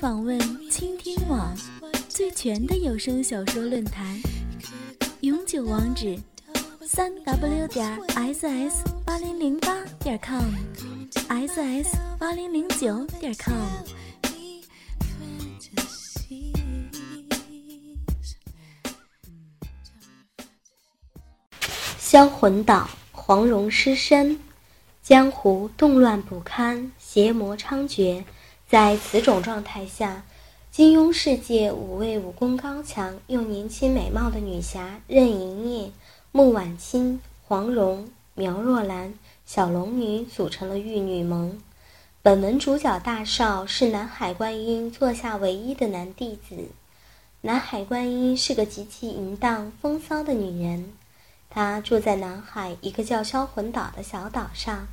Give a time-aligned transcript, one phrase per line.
[0.00, 0.38] 访问
[0.70, 1.52] 倾听网
[2.08, 4.16] 最全的有声小说论坛，
[5.22, 6.16] 永久网址：
[6.86, 13.56] 三 w 点 ss 八零零八点 com，ss 八零零九点 com。
[21.98, 24.38] 销魂岛，黄蓉失身，
[25.02, 28.22] 江湖动乱不堪，邪魔猖獗。
[28.68, 30.24] 在此种状态下，
[30.70, 35.92] 金庸世界五位武功高强又年轻美貌的女侠任盈盈、
[36.32, 39.14] 穆婉清、黄蓉、苗若兰、
[39.46, 41.58] 小龙女组成了玉女盟。
[42.20, 46.68] 本文主角大少是南海观音座下唯一的男弟子。
[47.40, 50.92] 南海观音是个极其淫荡风骚的女人。
[51.48, 54.86] 她住在南海一个叫销魂岛的小岛上，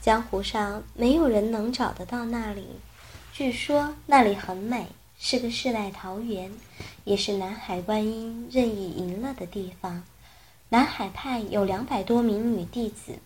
[0.00, 2.66] 江湖上没有人能找得到那里。
[3.36, 4.86] 据说那里很美，
[5.18, 6.52] 是个世外桃源，
[7.02, 10.04] 也是南海观音任意淫乐的地方。
[10.68, 13.18] 南海派有两百多名女弟子，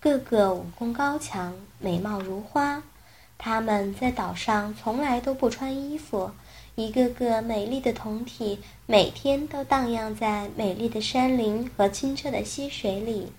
[0.00, 2.82] 个个武功高强，美貌如花。
[3.36, 6.30] 她们在岛上从来都不穿衣服。
[6.74, 13.30] 一个个美丽的酮体，每天都荡漾在美丽的山林和清澈的溪水里。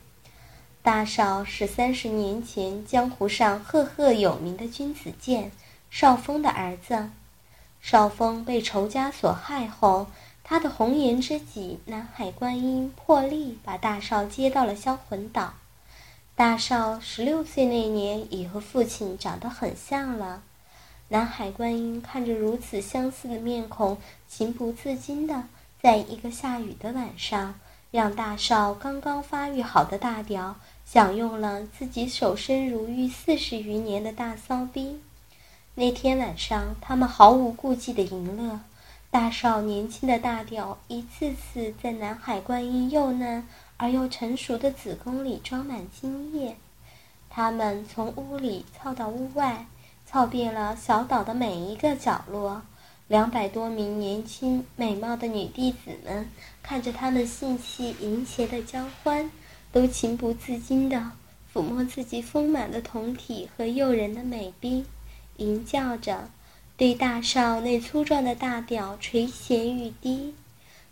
[0.84, 5.52] 大少是三十年前江湖上赫赫有名的君子剑
[5.92, 7.12] 少峰的儿子。
[7.82, 10.08] 少峰被仇家所害后，
[10.42, 15.54] 他的红颜知己南海观音破例把大少接到了销魂岛。
[16.34, 20.42] 大少十六岁那年，已和父亲长得很像了。
[21.10, 23.98] 南海观音看着如此相似的面孔，
[24.30, 25.44] 情不自禁的，
[25.82, 27.56] 在一个下雨的晚上，
[27.92, 35.02] 让大少刚刚发育好的大屌享用了自己守身如玉四十余年的大骚逼。
[35.76, 38.60] 那天晚上，他们毫无顾忌的淫乐，
[39.10, 43.48] 大少年轻的大屌一次次在南海观音幼嫩
[43.78, 46.58] 而又成熟的子宫里装满精液，
[47.30, 49.66] 他们从屋里操到屋外。
[50.04, 52.62] 操遍了小岛的每一个角落，
[53.08, 56.28] 两百多名年轻美貌的女弟子们
[56.62, 59.32] 看着他们性气淫邪的交欢，
[59.72, 61.12] 都情不自禁地
[61.54, 64.84] 抚摸自己丰满的酮体和诱人的美臂，
[65.42, 66.30] 淫叫着，
[66.78, 70.36] 对大少那粗壮的大屌垂涎欲滴。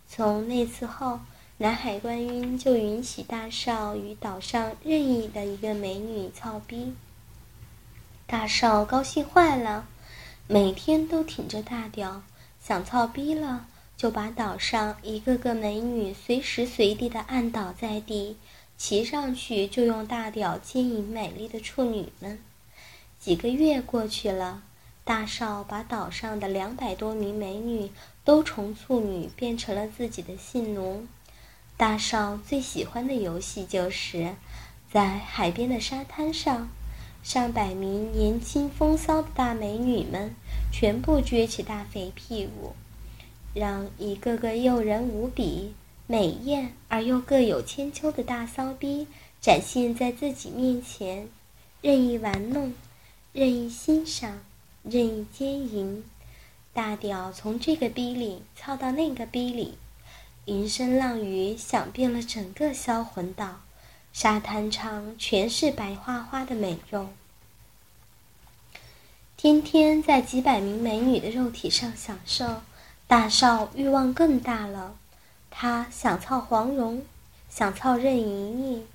[0.07, 1.19] 从那次后，
[1.57, 6.93] 南海观音就允许大少与岛上任意的一个美女操逼。
[8.25, 9.87] 大少高兴坏了，
[10.47, 12.23] 每天都挺着大屌，
[12.59, 18.37] 想操逼了，就把岛上一个个美女随时随地的按倒在地，
[18.77, 22.39] 骑上去就用大屌牵引美丽的处女们。
[23.19, 24.63] 几个月过去了，
[25.03, 27.91] 大少把岛上的两百多名美女
[28.23, 31.05] 都从处女变成了自己的性奴。
[31.75, 34.35] 大少最喜欢的游戏就是
[34.91, 36.69] 在海边的沙滩上。
[37.21, 40.33] 上百名年轻风骚的大美女们，
[40.71, 42.73] 全部撅起大肥屁股，
[43.53, 45.73] 让一个个诱人无比、
[46.07, 49.05] 美艳而又各有千秋的大骚逼
[49.41, 51.27] 展现在自己面前，
[51.81, 52.73] 任意玩弄，
[53.31, 54.39] 任意欣赏，
[54.83, 56.03] 任意奸淫。
[56.73, 59.77] 大屌从这个逼里操到那个逼里，
[60.45, 63.61] 淫声浪语响遍了整个销魂岛。
[64.11, 67.09] 沙滩上全是白花花的美肉，
[69.37, 72.61] 天天在几百名美女的肉体上享受。
[73.05, 74.95] 大少欲望更大了，
[75.51, 77.03] 他想操黄蓉，
[77.49, 78.87] 想操任盈盈。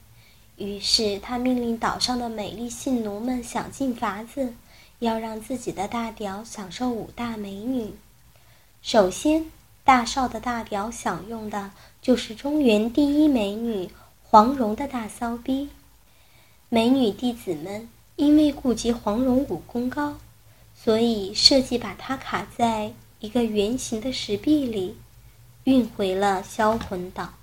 [0.57, 4.55] 于是他命令岛上的美丽信奴们想尽法子，
[4.99, 7.95] 要让自己的大屌享受五大美女。
[8.83, 9.47] 首先，
[9.83, 11.71] 大少的大屌享用的
[12.01, 13.91] 就是中原第一美女。
[14.27, 15.69] 黄蓉的大骚逼，
[16.69, 20.17] 美女弟子们因为顾及黄蓉武功高，
[20.75, 24.97] 所以设计把她卡在一个圆形的石壁里，
[25.63, 27.35] 运回了销魂岛。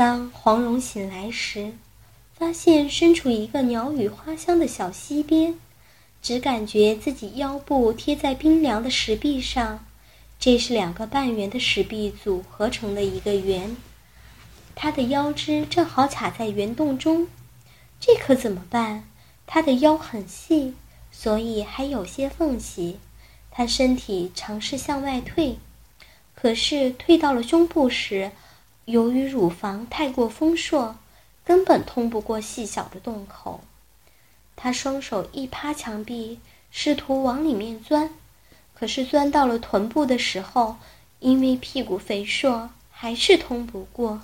[0.00, 1.74] 当黄蓉醒来时，
[2.32, 5.56] 发现身处一个鸟语花香的小溪边，
[6.22, 9.84] 只感觉自己腰部贴在冰凉的石壁上，
[10.38, 13.76] 这是两个半圆的石壁组合成的一个圆。
[14.74, 17.28] 她的腰肢正好卡在圆洞中，
[18.00, 19.04] 这可怎么办？
[19.46, 20.72] 她的腰很细，
[21.12, 22.98] 所以还有些缝隙。
[23.50, 25.58] 她身体尝试向外退，
[26.34, 28.32] 可是退到了胸部时，
[28.90, 30.96] 由于乳房太过丰硕，
[31.44, 33.60] 根本通不过细小的洞口。
[34.56, 36.38] 他双手一趴墙壁，
[36.72, 38.10] 试图往里面钻，
[38.74, 40.76] 可是钻到了臀部的时候，
[41.20, 44.22] 因为屁股肥硕，还是通不过，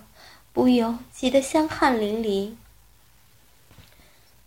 [0.52, 2.54] 不由急得香汗淋漓。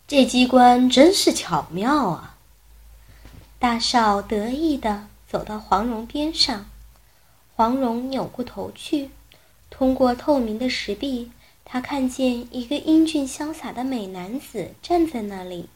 [0.06, 2.36] 这机关真是巧妙啊！
[3.58, 6.66] 大少得意地走到黄蓉边上，
[7.56, 9.10] 黄蓉扭过头去，
[9.70, 11.30] 通过透明的石壁，
[11.64, 15.70] 他看见一个英俊潇洒的美男子站在那里。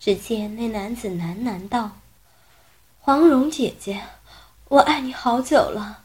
[0.00, 1.98] 只见那男子喃喃道
[3.00, 4.04] ：“黄蓉姐姐，
[4.68, 6.04] 我爱你好久了，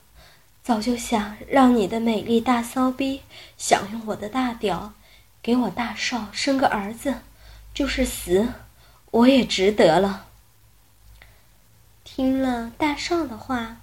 [0.63, 3.21] 早就想让你的美丽大骚逼
[3.56, 4.94] 享用我的大屌，
[5.42, 7.21] 给我大少生个儿子。”
[7.74, 8.50] 就是死，
[9.09, 10.27] 我也值得了。
[12.04, 13.77] 听了大少的话，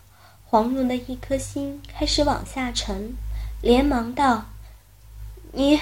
[0.50, 3.14] 黄蓉的一颗心开始往下沉，
[3.62, 4.46] 连忙道
[5.54, 5.78] ：“你，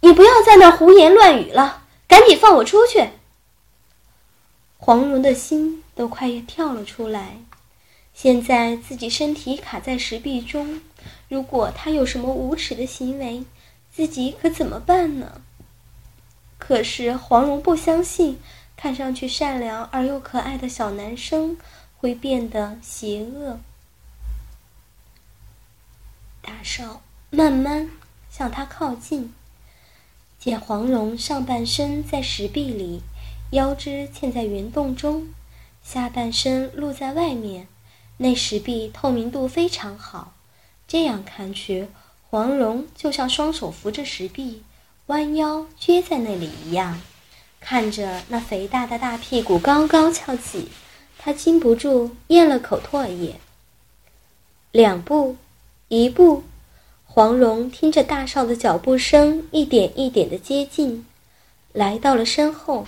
[0.00, 3.08] 你不要在那胡言乱语了，赶紧放我出去！”
[4.76, 7.38] 黄蓉的心都快要跳了出来，
[8.12, 10.82] 现在自己身体卡在石壁中，
[11.30, 13.42] 如果他有什么无耻的行为，
[13.90, 15.40] 自己可怎么办呢？
[16.58, 18.38] 可是黄蓉不相信，
[18.76, 21.56] 看上去善良而又可爱的小男生
[21.96, 23.58] 会变得邪恶。
[26.48, 27.90] 大少慢慢
[28.30, 29.34] 向他靠近，
[30.38, 33.02] 见黄蓉上半身在石壁里，
[33.50, 35.28] 腰肢嵌在圆洞中，
[35.82, 37.68] 下半身露在外面，
[38.16, 40.32] 那石壁透明度非常好。
[40.86, 41.88] 这样看去，
[42.30, 44.62] 黄蓉就像双手扶着石壁。
[45.08, 46.98] 弯腰撅在那里一样，
[47.60, 50.70] 看着那肥大的大屁股高高翘起，
[51.18, 53.38] 他禁不住咽了口唾液。
[54.72, 55.36] 两步，
[55.88, 56.42] 一步，
[57.06, 61.06] 黄蓉听着大少的脚步声一点一点的接近，
[61.72, 62.86] 来到了身后。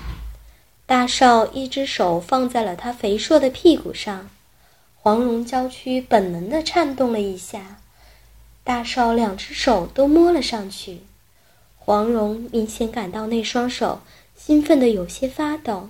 [0.84, 4.28] 大少一只手放在了他肥硕的屁股上，
[4.96, 7.78] 黄蓉娇躯本能的颤动了一下，
[8.64, 10.98] 大少两只手都摸了上去。
[11.78, 14.02] 黄蓉明显感到那双手
[14.36, 15.88] 兴奋的有些发抖，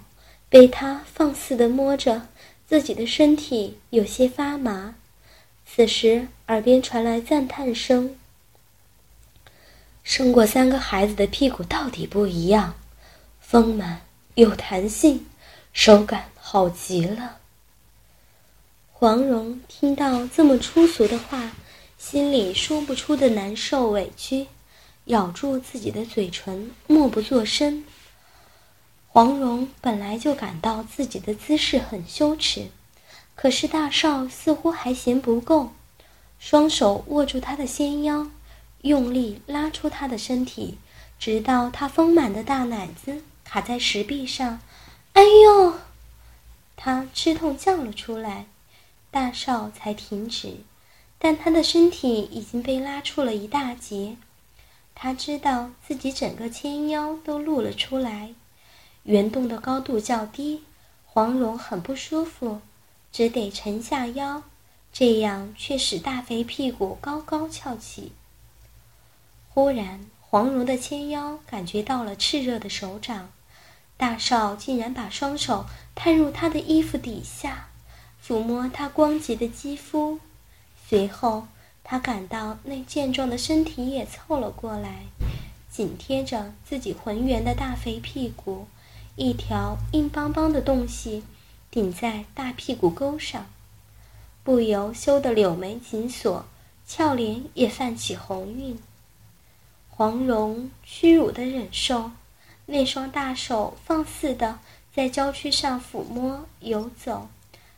[0.49, 2.29] 被他放肆的摸着，
[2.69, 4.95] 自己的身体有些发麻。
[5.73, 8.17] 此时耳边传来赞叹声
[10.03, 12.75] ：“生过三个孩子的屁股到底不一样，
[13.41, 14.01] 丰满
[14.35, 15.25] 有弹性，
[15.73, 17.39] 手感好极了。”
[18.91, 21.53] 黄蓉听到这么粗俗的话，
[21.97, 24.49] 心里说不出的难受委屈。
[25.05, 27.85] 咬住自己的嘴唇，默不作声。
[29.07, 32.67] 黄蓉本来就感到自己的姿势很羞耻，
[33.41, 35.73] 可是大少似乎还嫌不够，
[36.39, 38.27] 双手握住她的纤腰，
[38.83, 40.77] 用力拉出她的身体，
[41.19, 44.61] 直到她丰满的大奶子卡在石壁上。
[45.15, 45.73] 哎呦！
[46.77, 48.45] 她吃痛叫了出来，
[49.11, 50.59] 大少才停止，
[51.19, 54.19] 但他的身体已经被拉出了一大截。
[54.95, 58.35] 他知道自己整个纤腰都露了出来，
[59.05, 60.65] 圆洞的高度较低，
[61.07, 62.61] 黄蓉很不舒服，
[63.13, 64.43] 只得沉下腰，
[64.93, 68.13] 这样却使大肥屁股高高翘起。
[69.49, 73.31] 忽然，黄蓉的纤腰感觉到了炽热的手掌，
[73.97, 77.69] 大少竟然把双手探入她的衣服底下，
[78.25, 80.21] 抚摸她光洁的肌肤，
[80.89, 81.49] 随后。
[81.83, 85.07] 他感到那健壮的身体也凑了过来，
[85.69, 88.69] 紧贴着自己浑圆的大肥屁股，
[89.17, 91.25] 一条硬邦邦的东西
[91.71, 93.47] 顶在大屁股沟上，
[94.43, 96.45] 不由羞得柳眉紧锁，
[96.87, 98.79] 俏脸也泛起红晕。
[99.89, 102.11] 黄蓉屈辱的忍受，
[102.67, 104.59] 那双大手放肆的
[104.95, 107.29] 在娇躯上抚摸游走，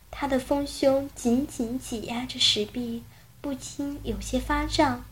[0.09, 3.03] 她的丰胸紧紧挤压着石壁。
[3.41, 5.03] 不禁有些发胀，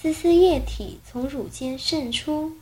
[0.00, 2.52] 丝丝液体从乳尖渗出。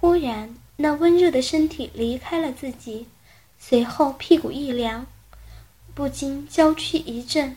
[0.00, 3.06] 忽然，那温热的身体离开了自己，
[3.64, 5.06] 随后屁股一凉，
[5.94, 7.56] 不禁娇躯一震。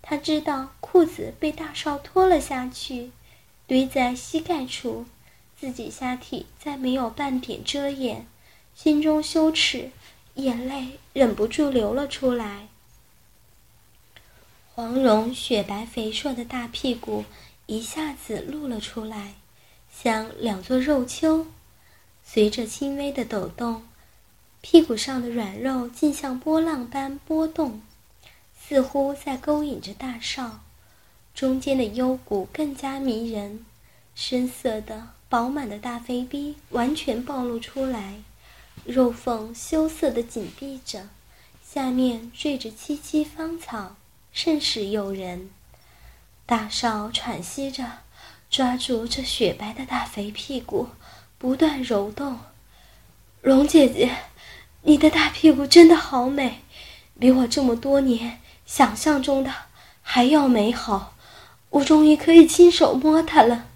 [0.00, 3.10] 他知道裤子被大少脱了下去，
[3.66, 5.04] 堆在膝盖处，
[5.58, 8.24] 自己下体再没有半点遮掩，
[8.76, 9.90] 心中羞耻，
[10.34, 12.68] 眼泪忍不住流了出来。
[14.74, 17.24] 黄蓉雪白肥硕的大屁股
[17.66, 19.34] 一下子露了出来，
[19.92, 21.48] 像两座肉丘。
[22.24, 23.82] 随着轻微的抖动，
[24.62, 27.82] 屁股上的软肉竟像波浪般波动，
[28.58, 30.60] 似乎在勾引着大少。
[31.34, 33.66] 中间的幽谷更加迷人，
[34.14, 38.22] 深色的饱满的大肥逼完全暴露出来，
[38.84, 41.08] 肉缝羞涩的紧闭着。
[41.62, 43.96] 下面缀着萋萋芳草，
[44.32, 45.50] 甚是诱人。
[46.46, 47.84] 大少喘息着，
[48.48, 50.88] 抓住这雪白的大肥屁股，
[51.36, 52.38] 不断揉动。
[53.40, 54.14] 蓉姐姐，
[54.84, 56.60] 你的大屁股真的好美，
[57.18, 59.52] 比我这么多年想象中的
[60.02, 61.14] 还要美好。
[61.70, 63.66] 我终于可以亲手摸它了。